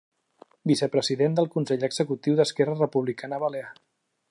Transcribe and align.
Vicepresident 0.71 1.35
del 1.39 1.51
Consell 1.57 1.85
Executiu 1.89 2.39
d'Esquerra 2.41 2.77
Republicana 2.83 3.43
Balear. 3.47 3.71